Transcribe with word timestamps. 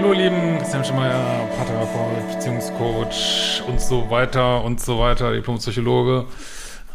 hallo 0.00 0.12
lieben, 0.12 0.58
Christian 0.58 0.84
Schemeier, 0.84 1.48
Paartherapeut, 1.56 2.28
Beziehungscoach 2.32 3.64
und 3.66 3.80
so 3.80 4.08
weiter 4.08 4.62
und 4.62 4.80
so 4.80 5.00
weiter, 5.00 5.32
Diplompsychologe. 5.32 6.24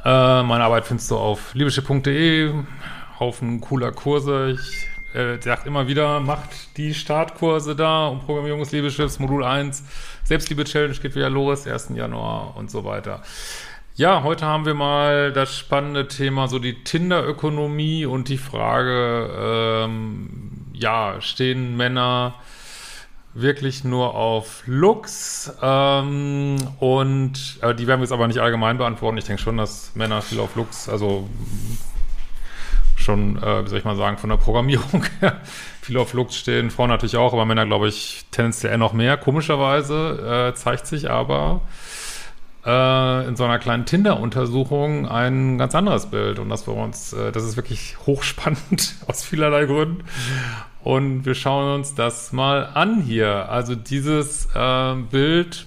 Äh, 0.05 0.43
meine 0.43 0.63
Arbeit 0.63 0.85
findest 0.85 1.11
du 1.11 1.17
auf 1.17 1.53
liebeschiff.de, 1.53 2.53
Haufen 3.20 3.59
cooler 3.59 3.91
Kurse. 3.91 4.52
Ich 4.52 4.88
äh, 5.20 5.38
sag 5.41 5.66
immer 5.66 5.85
wieder, 5.89 6.21
macht 6.21 6.77
die 6.77 6.94
Startkurse 6.94 7.75
da 7.75 8.08
um 8.08 8.21
Programmierung 8.21 8.61
des 8.61 8.71
Liebeschiffs, 8.71 9.20
Modul 9.20 9.44
1, 9.44 9.83
Selbstliebe-Challenge 10.23 10.95
geht 10.95 11.13
wieder 11.13 11.30
los, 11.30 11.67
1. 11.67 11.89
Januar 11.95 12.55
und 12.55 12.72
so 12.72 12.85
weiter. 12.85 13.22
Ja, 13.95 14.23
heute 14.23 14.45
haben 14.45 14.66
wir 14.66 14.75
mal 14.75 15.33
das 15.33 15.58
spannende 15.58 16.08
Thema, 16.08 16.47
so 16.47 16.58
die 16.58 16.85
Tinder-Ökonomie 16.85 18.05
und 18.05 18.30
die 18.30 18.38
Frage, 18.38 19.83
ähm, 19.83 20.30
ja, 20.72 21.20
stehen 21.20 21.75
Männer 21.75 22.35
wirklich 23.34 23.84
nur 23.84 24.16
auf 24.16 24.64
Looks 24.66 25.54
ähm, 25.62 26.58
und 26.80 27.59
äh, 27.62 27.73
die 27.73 27.88
werden 27.88 28.00
wir 28.00 28.06
jetzt 28.06 28.12
aber 28.12 28.28
nicht 28.28 28.40
allgemein 28.40 28.78
beantworten. 28.78 29.18
Ich 29.18 29.26
denke 29.26 29.42
schon, 29.42 29.58
dass 29.58 29.96
Männer 29.96 30.22
viel 30.22 30.40
auf 30.40 30.56
Looks, 30.56 30.88
also 30.88 31.28
schon, 32.96 33.42
äh, 33.42 33.66
wie 33.66 33.70
soll 33.70 33.80
ich 33.80 33.86
mal 33.86 33.96
sagen, 33.96 34.18
von 34.18 34.30
der 34.30 34.38
Programmierung 34.38 35.04
her 35.20 35.42
viel 35.81 35.98
auf 35.98 36.14
Looks 36.14 36.36
stehen. 36.36 36.72
Frauen 36.72 36.90
natürlich 36.90 37.17
auch, 37.17 37.34
aber 37.34 37.45
Männer, 37.45 37.66
glaube 37.66 37.88
ich, 37.88 38.25
tendenziell 38.31 38.78
noch 38.78 38.94
mehr. 38.94 39.17
Komischerweise 39.17 40.52
äh, 40.52 40.56
zeigt 40.56 40.88
sich 40.88 41.09
aber 41.09 41.62
äh, 42.66 43.28
in 43.28 43.36
so 43.36 43.44
einer 43.44 43.59
kleinen 43.59 43.86
Tinder-Untersuchung 43.86 45.08
ein 45.08 45.58
ganz 45.58 45.75
anderes 45.75 46.08
Bild. 46.08 46.40
Und 46.40 46.50
das 46.50 46.64
für 46.64 46.72
uns, 46.72 47.14
äh, 47.14 47.31
das 47.31 47.44
ist 47.44 47.58
wirklich 47.58 47.97
hochspannend 48.06 48.95
aus 49.08 49.23
vielerlei 49.23 49.66
Gründen. 49.66 50.03
Und 50.84 51.26
wir 51.26 51.34
schauen 51.34 51.76
uns 51.76 51.95
das 51.95 52.34
mal 52.34 52.66
an 52.73 53.02
hier. 53.02 53.50
Also 53.50 53.73
dieses 53.73 54.48
äh, 54.53 54.95
Bild 54.95 55.66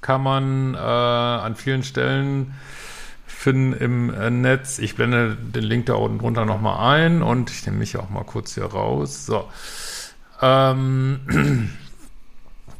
kann 0.00 0.22
man 0.22 0.74
äh, 0.74 0.78
an 0.78 1.54
vielen 1.54 1.84
Stellen 1.84 2.54
finden 3.26 3.72
im 3.72 4.12
äh, 4.12 4.28
Netz. 4.28 4.80
Ich 4.80 4.96
blende 4.96 5.36
den 5.36 5.62
Link 5.62 5.86
da 5.86 5.94
unten 5.94 6.18
drunter 6.18 6.44
nochmal 6.44 6.96
ein 6.96 7.22
und 7.22 7.50
ich 7.50 7.64
nehme 7.64 7.78
mich 7.78 7.96
auch 7.96 8.10
mal 8.10 8.24
kurz 8.24 8.54
hier 8.54 8.64
raus. 8.64 9.24
So. 9.24 9.48
Ähm, 10.42 11.20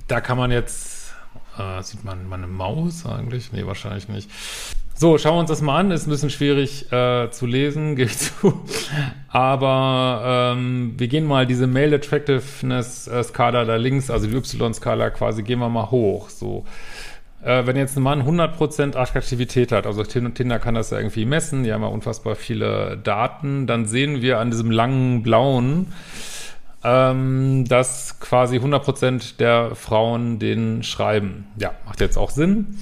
da 0.09 0.21
kann 0.21 0.39
man 0.39 0.51
jetzt, 0.51 1.15
äh, 1.57 1.83
sieht 1.83 2.05
man 2.05 2.29
meine 2.29 2.49
Maus 2.49 3.07
eigentlich? 3.07 3.53
Nee, 3.53 3.65
wahrscheinlich 3.65 4.09
nicht. 4.09 4.29
So, 5.01 5.17
schauen 5.17 5.37
wir 5.37 5.41
uns 5.41 5.49
das 5.49 5.63
mal 5.63 5.79
an. 5.79 5.91
Ist 5.93 6.07
ein 6.07 6.11
bisschen 6.11 6.29
schwierig 6.29 6.93
äh, 6.93 7.31
zu 7.31 7.47
lesen, 7.47 7.97
gebe 7.97 8.11
ich 8.11 8.19
zu. 8.19 8.61
Aber 9.29 10.53
ähm, 10.55 10.93
wir 10.99 11.09
gehen 11.09 11.25
mal 11.25 11.47
diese 11.47 11.67
Male 11.67 11.97
Attractiveness 11.97 13.09
äh, 13.09 13.25
Skala 13.25 13.65
da 13.65 13.77
links, 13.77 14.11
also 14.11 14.27
die 14.27 14.37
Y-Skala 14.37 15.09
quasi, 15.09 15.43
gehen 15.43 15.59
wir 15.59 15.71
mal 15.71 15.91
hoch. 15.91 16.29
So. 16.29 16.67
Äh, 17.43 17.65
wenn 17.65 17.77
jetzt 17.77 17.97
ein 17.97 18.03
Mann 18.03 18.25
100% 18.25 18.95
Attraktivität 18.95 19.73
hat, 19.73 19.87
also 19.87 20.03
Tinder 20.03 20.59
kann 20.59 20.75
das 20.75 20.91
ja 20.91 20.99
irgendwie 20.99 21.25
messen, 21.25 21.65
die 21.65 21.73
haben 21.73 21.81
ja 21.81 21.89
unfassbar 21.89 22.35
viele 22.35 22.99
Daten, 22.99 23.67
dann 23.67 23.87
sehen 23.87 24.21
wir 24.21 24.39
an 24.39 24.51
diesem 24.51 24.71
langen 24.71 25.23
blauen, 25.23 25.95
ähm, 26.85 27.65
dass 27.67 28.21
quasi 28.21 28.59
100% 28.59 29.39
der 29.39 29.75
Frauen 29.77 30.39
den 30.39 30.83
schreiben. 30.83 31.47
Ja, 31.57 31.73
macht 31.87 32.03
jetzt 32.03 32.19
auch 32.19 32.29
Sinn. 32.29 32.77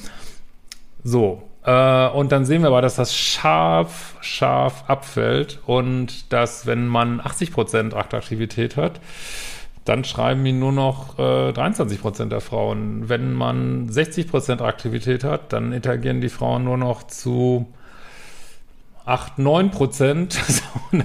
So, 1.05 1.48
äh, 1.69 2.09
und 2.09 2.33
dann 2.33 2.47
sehen 2.47 2.63
wir 2.63 2.69
aber, 2.69 2.81
dass 2.81 2.97
das 2.97 3.15
scharf, 3.15 4.17
scharf 4.23 4.85
abfällt 4.89 5.61
und 5.67 6.33
dass, 6.33 6.65
wenn 6.65 6.87
man 6.87 7.21
80% 7.21 7.95
Attraktivität 7.95 8.79
hat, 8.79 9.01
dann 9.85 10.05
schreiben 10.05 10.47
ihn 10.47 10.59
nur 10.59 10.73
noch 10.73 11.19
äh, 11.19 11.51
23% 11.51 12.31
der 12.31 12.41
Frauen. 12.41 13.11
Wenn 13.11 13.35
man 13.35 13.91
60% 13.91 14.63
Aktivität 14.63 15.25
hat, 15.25 15.53
dann 15.53 15.75
interagieren 15.75 16.23
die 16.23 16.31
Frauen 16.31 16.65
nur 16.65 16.79
noch 16.79 17.03
zu 17.03 17.67
8, 19.05 19.35
9% 19.39 20.39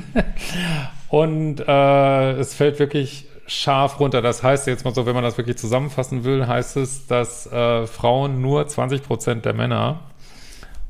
und 1.10 1.60
äh, 1.60 2.32
es 2.40 2.54
fällt 2.54 2.80
wirklich 2.80 3.28
scharf 3.48 4.00
runter. 4.00 4.22
Das 4.22 4.44
heißt 4.44 4.68
jetzt 4.68 4.86
mal 4.86 4.96
so, 4.96 5.06
wenn 5.06 5.16
man 5.16 5.26
das 5.26 5.38
wirklich 5.38 5.58
zusammenfassen 5.58 6.24
will, 6.24 6.48
heißt 6.48 6.78
es, 6.78 7.06
dass 7.08 7.52
äh, 7.52 7.86
Frauen 7.86 8.42
nur 8.42 8.64
20% 8.64 9.42
der 9.42 9.54
Männer 9.54 10.00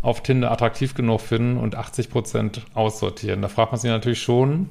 auf 0.03 0.21
Tinder 0.21 0.51
attraktiv 0.51 0.93
genug 0.93 1.21
finden 1.21 1.57
und 1.57 1.75
80 1.75 2.11
Prozent 2.11 2.61
aussortieren. 2.75 3.41
Da 3.41 3.47
fragt 3.47 3.71
man 3.71 3.81
sich 3.81 3.89
natürlich 3.89 4.21
schon, 4.21 4.69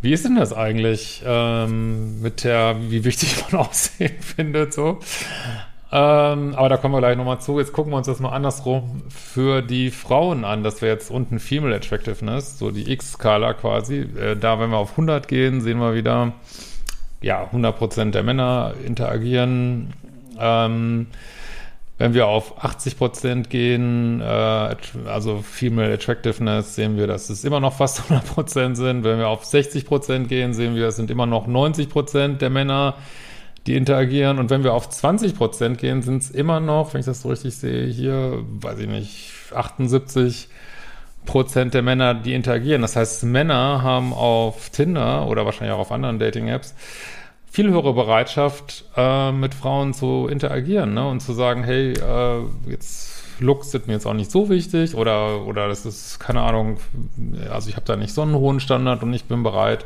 wie 0.00 0.12
ist 0.12 0.24
denn 0.24 0.36
das 0.36 0.54
eigentlich 0.54 1.22
ähm, 1.26 2.22
mit 2.22 2.44
der, 2.44 2.76
wie 2.88 3.04
wichtig 3.04 3.36
man 3.50 3.60
Aussehen 3.66 4.18
findet, 4.20 4.72
so. 4.72 5.00
Ähm, 5.92 6.54
aber 6.54 6.68
da 6.68 6.76
kommen 6.76 6.94
wir 6.94 7.00
gleich 7.00 7.16
nochmal 7.16 7.40
zu. 7.40 7.58
Jetzt 7.58 7.72
gucken 7.72 7.92
wir 7.92 7.96
uns 7.96 8.06
das 8.06 8.20
mal 8.20 8.30
andersrum 8.30 9.02
für 9.08 9.60
die 9.60 9.90
Frauen 9.90 10.44
an. 10.44 10.62
Das 10.62 10.82
wäre 10.82 10.94
jetzt 10.94 11.10
unten 11.10 11.40
Female 11.40 11.74
Attractiveness, 11.74 12.60
so 12.60 12.70
die 12.70 12.92
X-Skala 12.92 13.54
quasi. 13.54 14.02
Äh, 14.02 14.36
da, 14.36 14.60
wenn 14.60 14.70
wir 14.70 14.76
auf 14.76 14.92
100 14.92 15.26
gehen, 15.26 15.60
sehen 15.60 15.80
wir 15.80 15.94
wieder, 15.94 16.32
ja, 17.20 17.50
100% 17.52 18.12
der 18.12 18.22
Männer 18.22 18.74
interagieren. 18.86 19.92
Ähm, 20.38 21.08
wenn 22.00 22.14
wir 22.14 22.28
auf 22.28 22.64
80 22.64 22.96
Prozent 22.96 23.50
gehen, 23.50 24.22
äh, 24.22 24.74
also 25.04 25.42
Female 25.42 25.92
Attractiveness, 25.92 26.74
sehen 26.74 26.96
wir, 26.96 27.06
dass 27.06 27.28
es 27.28 27.44
immer 27.44 27.60
noch 27.60 27.74
fast 27.74 28.04
100 28.04 28.26
Prozent 28.26 28.76
sind. 28.78 29.04
Wenn 29.04 29.18
wir 29.18 29.28
auf 29.28 29.44
60 29.44 29.84
Prozent 29.84 30.28
gehen, 30.30 30.54
sehen 30.54 30.74
wir, 30.74 30.86
es 30.86 30.96
sind 30.96 31.10
immer 31.10 31.26
noch 31.26 31.46
90 31.46 31.90
Prozent 31.90 32.40
der 32.40 32.48
Männer, 32.48 32.94
die 33.66 33.76
interagieren. 33.76 34.38
Und 34.38 34.48
wenn 34.48 34.64
wir 34.64 34.72
auf 34.72 34.88
20 34.88 35.36
Prozent 35.36 35.76
gehen, 35.76 36.00
sind 36.00 36.22
es 36.22 36.30
immer 36.30 36.58
noch, 36.58 36.94
wenn 36.94 37.00
ich 37.00 37.06
das 37.06 37.20
so 37.20 37.28
richtig 37.28 37.54
sehe, 37.54 37.84
hier, 37.84 38.46
weiß 38.48 38.78
ich 38.78 38.88
nicht, 38.88 39.32
78 39.54 40.48
Prozent 41.26 41.74
der 41.74 41.82
Männer, 41.82 42.14
die 42.14 42.32
interagieren. 42.32 42.80
Das 42.80 42.96
heißt, 42.96 43.24
Männer 43.24 43.82
haben 43.82 44.14
auf 44.14 44.70
Tinder 44.70 45.26
oder 45.26 45.44
wahrscheinlich 45.44 45.74
auch 45.74 45.80
auf 45.80 45.92
anderen 45.92 46.18
Dating-Apps 46.18 46.74
viel 47.50 47.68
höhere 47.68 47.92
Bereitschaft, 47.92 48.84
äh, 48.96 49.32
mit 49.32 49.54
Frauen 49.54 49.92
zu 49.92 50.28
interagieren 50.30 50.94
ne? 50.94 51.08
und 51.08 51.20
zu 51.20 51.32
sagen, 51.32 51.64
hey, 51.64 51.92
äh, 51.92 52.42
jetzt 52.68 53.24
Looks 53.40 53.70
sind 53.70 53.86
mir 53.86 53.94
jetzt 53.94 54.06
auch 54.06 54.14
nicht 54.14 54.30
so 54.30 54.48
wichtig 54.48 54.94
oder, 54.94 55.44
oder 55.46 55.68
das 55.68 55.84
ist, 55.84 56.20
keine 56.20 56.42
Ahnung, 56.42 56.78
also 57.50 57.68
ich 57.68 57.76
habe 57.76 57.86
da 57.86 57.96
nicht 57.96 58.14
so 58.14 58.22
einen 58.22 58.34
hohen 58.34 58.60
Standard 58.60 59.02
und 59.02 59.12
ich 59.12 59.24
bin 59.24 59.42
bereit, 59.42 59.84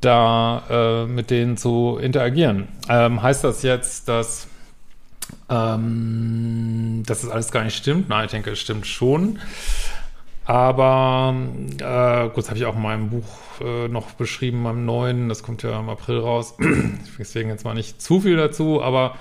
da 0.00 0.62
äh, 0.70 1.06
mit 1.06 1.30
denen 1.30 1.56
zu 1.56 1.98
interagieren. 2.00 2.68
Ähm, 2.88 3.22
heißt 3.22 3.44
das 3.44 3.62
jetzt, 3.62 4.08
dass, 4.08 4.48
ähm, 5.50 7.02
dass 7.06 7.20
das 7.20 7.30
alles 7.30 7.52
gar 7.52 7.64
nicht 7.64 7.76
stimmt? 7.76 8.08
Nein, 8.08 8.24
ich 8.24 8.30
denke, 8.30 8.50
es 8.50 8.58
stimmt 8.58 8.86
schon. 8.86 9.38
Aber 10.48 11.34
äh, 11.78 12.28
gut, 12.28 12.38
das 12.38 12.48
habe 12.48 12.58
ich 12.58 12.64
auch 12.64 12.74
in 12.74 12.80
meinem 12.80 13.10
Buch 13.10 13.26
äh, 13.60 13.86
noch 13.88 14.12
beschrieben, 14.12 14.62
meinem 14.62 14.86
neuen, 14.86 15.28
das 15.28 15.42
kommt 15.42 15.62
ja 15.62 15.78
im 15.78 15.90
April 15.90 16.20
raus. 16.20 16.56
Deswegen 17.18 17.50
jetzt 17.50 17.66
mal 17.66 17.74
nicht 17.74 18.00
zu 18.00 18.22
viel 18.22 18.38
dazu, 18.38 18.82
aber 18.82 19.16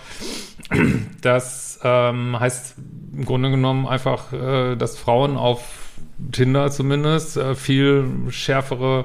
das 1.22 1.82
ähm, 1.84 2.40
heißt 2.40 2.76
im 3.14 3.26
Grunde 3.26 3.50
genommen 3.52 3.88
einfach, 3.88 4.32
äh, 4.32 4.78
dass 4.78 4.98
Frauen 4.98 5.36
auf 5.36 5.90
Tinder 6.32 6.72
zumindest 6.72 7.36
äh, 7.36 7.56
viel 7.56 8.06
schärfere 8.30 9.04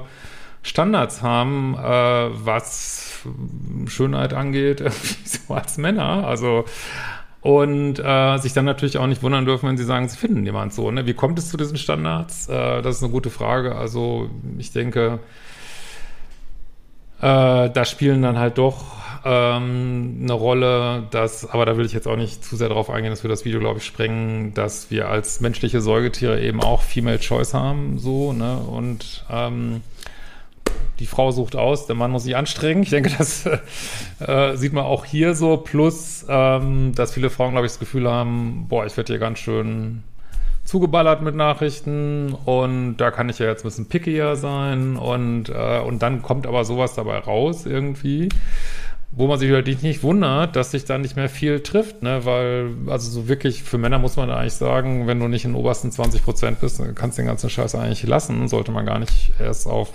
Standards 0.61 1.23
haben, 1.23 1.75
äh, 1.75 1.81
was 1.81 3.27
Schönheit 3.87 4.33
angeht, 4.33 4.81
so 5.25 5.53
als 5.53 5.77
Männer. 5.77 6.25
Also 6.25 6.63
und 7.43 7.99
äh, 7.99 8.37
sich 8.37 8.53
dann 8.53 8.63
natürlich 8.63 8.97
auch 8.97 9.07
nicht 9.07 9.21
wundern 9.21 9.45
dürfen, 9.45 9.67
wenn 9.67 9.77
sie 9.77 9.83
sagen, 9.83 10.07
sie 10.07 10.17
finden 10.17 10.45
jemand 10.45 10.73
so. 10.73 10.89
Ne? 10.89 11.05
Wie 11.05 11.13
kommt 11.13 11.37
es 11.37 11.49
zu 11.49 11.57
diesen 11.57 11.77
Standards? 11.77 12.47
Äh, 12.47 12.81
das 12.81 12.97
ist 12.97 13.03
eine 13.03 13.11
gute 13.11 13.29
Frage. 13.29 13.75
Also 13.75 14.29
ich 14.57 14.71
denke, 14.71 15.19
äh, 17.19 17.69
da 17.69 17.85
spielen 17.85 18.21
dann 18.21 18.39
halt 18.39 18.57
doch 18.57 18.85
ähm, 19.25 20.19
eine 20.23 20.33
Rolle, 20.33 21.03
dass, 21.11 21.49
aber 21.49 21.65
da 21.65 21.75
will 21.75 21.85
ich 21.85 21.91
jetzt 21.91 22.07
auch 22.07 22.15
nicht 22.15 22.45
zu 22.45 22.55
sehr 22.55 22.69
darauf 22.69 22.89
eingehen, 22.89 23.11
dass 23.11 23.23
wir 23.23 23.29
das 23.29 23.43
Video, 23.43 23.59
glaube 23.59 23.79
ich, 23.79 23.85
sprengen, 23.85 24.53
dass 24.53 24.89
wir 24.89 25.09
als 25.09 25.41
menschliche 25.41 25.81
Säugetiere 25.81 26.41
eben 26.41 26.61
auch 26.61 26.81
Female 26.81 27.19
Choice 27.19 27.53
haben, 27.53 27.97
so, 27.97 28.31
ne? 28.31 28.57
Und 28.57 29.25
ähm, 29.29 29.81
die 30.99 31.05
Frau 31.07 31.31
sucht 31.31 31.55
aus, 31.55 31.87
der 31.87 31.95
Mann 31.95 32.11
muss 32.11 32.23
sich 32.23 32.35
anstrengen. 32.35 32.83
Ich 32.83 32.89
denke, 32.89 33.11
das 33.17 33.45
äh, 34.19 34.55
sieht 34.55 34.73
man 34.73 34.85
auch 34.85 35.05
hier 35.05 35.35
so. 35.35 35.57
Plus, 35.57 36.25
ähm, 36.29 36.93
dass 36.95 37.13
viele 37.13 37.29
Frauen, 37.29 37.51
glaube 37.51 37.65
ich, 37.65 37.71
das 37.71 37.79
Gefühl 37.79 38.09
haben, 38.09 38.67
boah, 38.69 38.85
ich 38.85 38.95
werde 38.95 39.13
hier 39.13 39.19
ganz 39.19 39.39
schön 39.39 40.03
zugeballert 40.63 41.21
mit 41.21 41.35
Nachrichten 41.35 42.33
und 42.45 42.97
da 42.97 43.11
kann 43.11 43.27
ich 43.27 43.39
ja 43.39 43.47
jetzt 43.47 43.61
ein 43.61 43.67
bisschen 43.67 43.89
pickier 43.89 44.35
sein 44.35 44.95
und, 44.95 45.49
äh, 45.49 45.79
und 45.79 46.01
dann 46.01 46.21
kommt 46.21 46.47
aber 46.47 46.63
sowas 46.63 46.93
dabei 46.95 47.17
raus 47.17 47.65
irgendwie, 47.65 48.29
wo 49.11 49.27
man 49.27 49.37
sich 49.37 49.51
halt 49.51 49.67
nicht 49.83 50.03
wundert, 50.03 50.55
dass 50.55 50.71
sich 50.71 50.85
da 50.85 50.97
nicht 50.97 51.15
mehr 51.17 51.27
viel 51.27 51.59
trifft, 51.59 52.01
ne, 52.01 52.23
weil, 52.23 52.69
also 52.87 53.11
so 53.11 53.27
wirklich, 53.27 53.61
für 53.61 53.77
Männer 53.77 53.99
muss 53.99 54.15
man 54.15 54.31
eigentlich 54.31 54.53
sagen, 54.53 55.05
wenn 55.05 55.19
du 55.19 55.27
nicht 55.27 55.43
in 55.45 55.51
den 55.51 55.59
obersten 55.59 55.91
20 55.91 56.23
Prozent 56.23 56.61
bist, 56.61 56.81
kannst 56.95 57.17
du 57.17 57.21
den 57.21 57.27
ganzen 57.27 57.49
Scheiß 57.49 57.75
eigentlich 57.75 58.03
lassen, 58.03 58.47
sollte 58.47 58.71
man 58.71 58.85
gar 58.85 58.99
nicht 58.99 59.33
erst 59.39 59.67
auf 59.67 59.89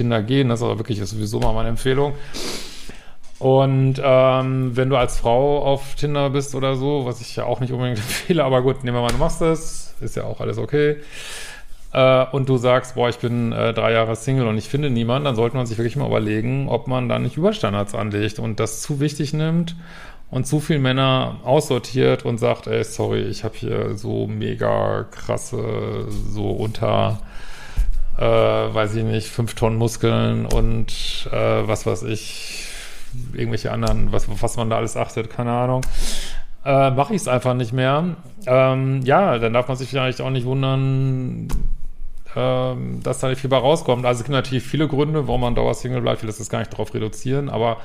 Tinder 0.00 0.22
gehen. 0.22 0.48
Das 0.48 0.60
ist 0.60 0.64
aber 0.64 0.78
wirklich 0.78 0.98
sowieso 0.98 1.40
mal 1.40 1.52
meine 1.52 1.68
Empfehlung. 1.68 2.14
Und 3.38 4.00
ähm, 4.02 4.76
wenn 4.76 4.90
du 4.90 4.96
als 4.96 5.18
Frau 5.18 5.62
auf 5.62 5.94
Tinder 5.94 6.30
bist 6.30 6.54
oder 6.54 6.76
so, 6.76 7.06
was 7.06 7.20
ich 7.20 7.36
ja 7.36 7.44
auch 7.44 7.60
nicht 7.60 7.72
unbedingt 7.72 7.98
empfehle, 8.06 8.44
aber 8.44 8.62
gut, 8.62 8.84
nehmen 8.84 8.96
wir 8.96 9.02
mal, 9.02 9.12
du 9.12 9.18
machst 9.18 9.40
das, 9.40 9.94
ist 10.00 10.16
ja 10.16 10.24
auch 10.24 10.40
alles 10.40 10.58
okay. 10.58 10.96
Äh, 11.92 12.26
und 12.32 12.48
du 12.48 12.56
sagst, 12.56 12.94
boah, 12.94 13.08
ich 13.08 13.18
bin 13.18 13.52
äh, 13.52 13.72
drei 13.72 13.92
Jahre 13.92 14.14
Single 14.16 14.46
und 14.46 14.58
ich 14.58 14.68
finde 14.68 14.90
niemanden, 14.90 15.24
dann 15.24 15.36
sollte 15.36 15.56
man 15.56 15.66
sich 15.66 15.78
wirklich 15.78 15.96
mal 15.96 16.06
überlegen, 16.06 16.68
ob 16.68 16.86
man 16.86 17.08
da 17.08 17.18
nicht 17.18 17.36
Überstandards 17.36 17.94
anlegt 17.94 18.38
und 18.38 18.60
das 18.60 18.82
zu 18.82 19.00
wichtig 19.00 19.32
nimmt 19.32 19.74
und 20.30 20.46
zu 20.46 20.60
viele 20.60 20.78
Männer 20.78 21.40
aussortiert 21.44 22.24
und 22.24 22.38
sagt, 22.38 22.66
ey, 22.66 22.84
sorry, 22.84 23.22
ich 23.22 23.42
habe 23.42 23.56
hier 23.56 23.96
so 23.96 24.26
mega 24.26 25.04
krasse, 25.10 26.06
so 26.08 26.50
unter, 26.50 27.20
äh, 28.20 28.24
weiß 28.74 28.96
ich 28.96 29.04
nicht, 29.04 29.28
fünf 29.28 29.54
Tonnen 29.54 29.76
Muskeln 29.76 30.44
und 30.44 31.28
äh, 31.32 31.66
was 31.66 31.86
weiß 31.86 32.02
ich, 32.02 32.66
irgendwelche 33.32 33.72
anderen, 33.72 34.12
was, 34.12 34.26
was 34.42 34.56
man 34.56 34.68
da 34.68 34.76
alles 34.76 34.96
achtet, 34.96 35.30
keine 35.30 35.52
Ahnung, 35.52 35.80
äh, 36.64 36.90
mache 36.90 37.14
ich 37.14 37.22
es 37.22 37.28
einfach 37.28 37.54
nicht 37.54 37.72
mehr. 37.72 38.16
Ähm, 38.46 39.00
ja, 39.04 39.38
dann 39.38 39.54
darf 39.54 39.68
man 39.68 39.76
sich 39.78 39.88
vielleicht 39.88 40.20
auch 40.20 40.28
nicht 40.28 40.44
wundern, 40.44 41.48
ähm, 42.36 43.02
dass 43.02 43.20
da 43.20 43.28
nicht 43.28 43.40
viel 43.40 43.48
bei 43.50 43.56
rauskommt. 43.56 44.04
Also 44.04 44.20
es 44.20 44.24
gibt 44.24 44.34
natürlich 44.34 44.64
viele 44.64 44.86
Gründe, 44.86 45.26
warum 45.26 45.40
man 45.40 45.54
Dauer-Single 45.54 46.02
bleibt. 46.02 46.18
Ich 46.18 46.22
will 46.24 46.34
das 46.36 46.48
gar 46.50 46.58
nicht 46.58 46.72
darauf 46.72 46.92
reduzieren, 46.92 47.48
aber 47.48 47.78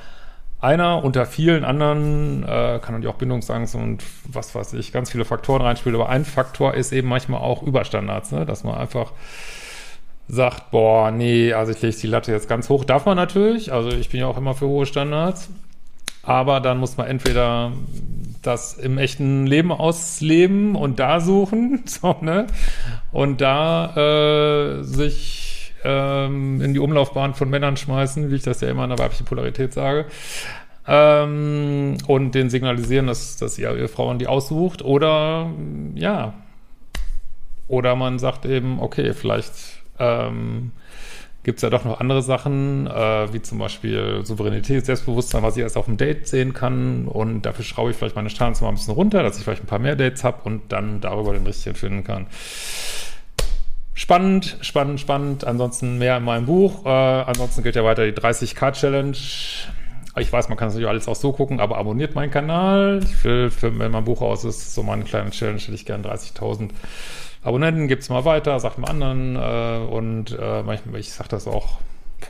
einer 0.60 1.02
unter 1.02 1.24
vielen 1.24 1.64
anderen 1.64 2.42
äh, 2.42 2.78
kann 2.82 2.92
natürlich 2.94 3.08
auch 3.08 3.18
Bindungsangst 3.18 3.74
und 3.74 4.02
was 4.28 4.54
weiß 4.54 4.74
ich, 4.74 4.92
ganz 4.92 5.10
viele 5.10 5.24
Faktoren 5.24 5.62
reinspielen. 5.62 5.98
Aber 5.98 6.10
ein 6.10 6.26
Faktor 6.26 6.74
ist 6.74 6.92
eben 6.92 7.08
manchmal 7.08 7.40
auch 7.40 7.62
Überstandards, 7.62 8.32
ne? 8.32 8.44
dass 8.44 8.64
man 8.64 8.74
einfach 8.74 9.12
sagt, 10.28 10.70
boah, 10.70 11.10
nee, 11.10 11.52
also 11.52 11.72
ich 11.72 11.82
lege 11.82 11.96
die 11.96 12.06
Latte 12.06 12.32
jetzt 12.32 12.48
ganz 12.48 12.68
hoch. 12.68 12.84
Darf 12.84 13.06
man 13.06 13.16
natürlich, 13.16 13.72
also 13.72 13.90
ich 13.90 14.08
bin 14.10 14.20
ja 14.20 14.26
auch 14.26 14.36
immer 14.36 14.54
für 14.54 14.66
hohe 14.66 14.86
Standards. 14.86 15.50
Aber 16.22 16.58
dann 16.58 16.78
muss 16.78 16.96
man 16.96 17.06
entweder 17.06 17.72
das 18.42 18.74
im 18.74 18.98
echten 18.98 19.46
Leben 19.46 19.70
ausleben 19.70 20.74
und 20.74 20.98
da 20.98 21.20
suchen, 21.20 21.82
so, 21.86 22.16
ne? 22.20 22.48
Und 23.12 23.40
da 23.40 24.80
äh, 24.80 24.82
sich 24.82 25.72
ähm, 25.84 26.60
in 26.60 26.74
die 26.74 26.80
Umlaufbahn 26.80 27.34
von 27.34 27.48
Männern 27.48 27.76
schmeißen, 27.76 28.30
wie 28.30 28.36
ich 28.36 28.42
das 28.42 28.60
ja 28.60 28.68
immer 28.68 28.84
in 28.84 28.90
der 28.90 28.98
weiblichen 28.98 29.24
Polarität 29.24 29.72
sage. 29.72 30.06
Ähm, 30.88 31.96
und 32.06 32.34
den 32.34 32.50
signalisieren, 32.50 33.06
dass, 33.06 33.36
dass 33.36 33.58
ihr, 33.58 33.76
ihr 33.76 33.88
Frauen 33.88 34.18
die 34.18 34.26
aussucht. 34.26 34.82
Oder 34.82 35.50
ja. 35.94 36.34
Oder 37.68 37.96
man 37.96 38.18
sagt 38.18 38.46
eben, 38.46 38.80
okay, 38.80 39.12
vielleicht 39.12 39.75
ähm, 39.98 40.72
gibt 41.46 41.58
es 41.58 41.62
ja 41.62 41.70
doch 41.70 41.84
noch 41.84 42.00
andere 42.00 42.22
Sachen, 42.22 42.88
äh, 42.88 43.32
wie 43.32 43.40
zum 43.40 43.58
Beispiel 43.58 44.22
Souveränität, 44.24 44.84
Selbstbewusstsein, 44.84 45.44
was 45.44 45.56
ich 45.56 45.62
erst 45.62 45.76
auf 45.76 45.84
dem 45.84 45.96
Date 45.96 46.26
sehen 46.26 46.52
kann. 46.52 47.06
Und 47.06 47.42
dafür 47.42 47.64
schraube 47.64 47.90
ich 47.92 47.96
vielleicht 47.96 48.16
meine 48.16 48.30
Standards 48.30 48.60
mal 48.60 48.68
ein 48.68 48.74
bisschen 48.74 48.94
runter, 48.94 49.22
dass 49.22 49.38
ich 49.38 49.44
vielleicht 49.44 49.62
ein 49.62 49.68
paar 49.68 49.78
mehr 49.78 49.94
Dates 49.94 50.24
habe 50.24 50.42
und 50.42 50.72
dann 50.72 51.00
darüber 51.00 51.32
den 51.32 51.46
richtigen 51.46 51.76
finden 51.76 52.02
kann. 52.02 52.26
Spannend, 53.94 54.58
spannend, 54.60 54.98
spannend. 54.98 55.44
Ansonsten 55.44 55.98
mehr 55.98 56.16
in 56.16 56.24
meinem 56.24 56.46
Buch. 56.46 56.84
Äh, 56.84 56.88
ansonsten 56.88 57.62
geht 57.62 57.76
ja 57.76 57.84
weiter 57.84 58.04
die 58.04 58.12
30k-Challenge. 58.12 59.16
Ich 60.18 60.32
weiß, 60.32 60.48
man 60.48 60.58
kann 60.58 60.66
es 60.68 60.74
natürlich 60.74 60.88
alles 60.88 61.06
auch 61.06 61.14
so 61.14 61.32
gucken, 61.32 61.60
aber 61.60 61.78
abonniert 61.78 62.16
meinen 62.16 62.32
Kanal. 62.32 63.00
Ich 63.04 63.22
will, 63.22 63.50
für, 63.50 63.78
wenn 63.78 63.92
mein 63.92 64.04
Buch 64.04 64.20
aus 64.20 64.44
ist, 64.44 64.74
so 64.74 64.82
meine 64.82 65.04
kleine 65.04 65.30
Challenge, 65.30 65.60
hätte 65.60 65.74
ich 65.74 65.86
gerne 65.86 66.08
30.000 66.08 66.70
Abonnenten, 67.46 67.86
gibt's 67.86 68.08
mal 68.08 68.24
weiter, 68.24 68.58
sagt 68.58 68.78
mal 68.78 68.88
anderen 68.88 69.36
äh, 69.36 69.86
und 69.86 70.36
äh, 70.38 70.62
manchmal, 70.64 70.98
ich 70.98 71.12
sag 71.12 71.28
das 71.28 71.46
auch 71.46 71.78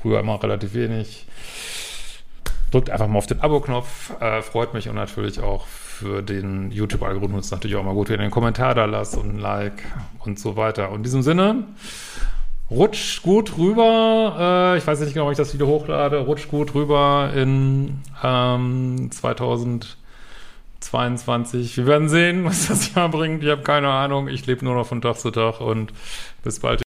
früher 0.03 0.21
immer 0.21 0.43
relativ 0.43 0.75
wenig. 0.75 1.27
Drückt 2.71 2.91
einfach 2.91 3.09
mal 3.09 3.19
auf 3.19 3.27
den 3.27 3.41
Abo-Knopf, 3.41 4.21
äh, 4.21 4.43
freut 4.43 4.75
mich 4.75 4.89
und 4.91 4.97
natürlich 4.97 5.41
auch 5.41 5.67
für 5.67 6.23
den 6.23 6.71
YouTube-Algorithmus 6.71 7.51
natürlich 7.51 7.77
auch 7.77 7.83
mal 7.83 7.95
gut, 7.95 8.11
wenn 8.11 8.21
ihr 8.21 8.25
einen 8.25 8.31
Kommentar 8.31 8.75
da 8.75 8.85
lasst 8.85 9.17
und 9.17 9.37
ein 9.37 9.39
Like 9.39 9.85
und 10.25 10.39
so 10.39 10.57
weiter. 10.57 10.91
Und 10.91 10.97
in 10.97 11.03
diesem 11.05 11.23
Sinne, 11.23 11.65
rutscht 12.71 13.23
gut 13.23 13.57
rüber, 13.57 14.75
äh, 14.75 14.79
ich 14.79 14.87
weiß 14.87 15.01
nicht 15.01 15.15
genau, 15.15 15.27
ob 15.27 15.33
ich 15.33 15.39
das 15.39 15.55
Video 15.55 15.67
hochlade, 15.67 16.19
rutscht 16.19 16.51
gut 16.51 16.75
rüber 16.75 17.31
in 17.35 18.03
ähm, 18.23 19.09
2000 19.11 19.97
22. 20.81 21.77
Wir 21.77 21.87
werden 21.87 22.09
sehen, 22.09 22.45
was 22.45 22.69
das 22.69 22.95
Jahr 22.95 23.09
bringt. 23.09 23.43
Ich 23.43 23.51
habe 23.51 23.63
keine 23.63 23.89
Ahnung. 23.89 24.29
Ich 24.29 24.47
lebe 24.47 24.65
nur 24.65 24.75
noch 24.75 24.87
von 24.87 25.01
Tag 25.01 25.19
zu 25.19 25.31
Tag 25.31 25.61
und 25.61 25.93
bis 26.43 26.61
bald. 26.61 26.86